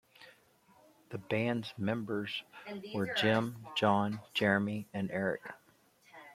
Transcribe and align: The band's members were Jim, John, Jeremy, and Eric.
The 1.09 1.19
band's 1.19 1.71
members 1.77 2.41
were 2.95 3.13
Jim, 3.13 3.67
John, 3.75 4.19
Jeremy, 4.33 4.87
and 4.95 5.11
Eric. 5.11 5.53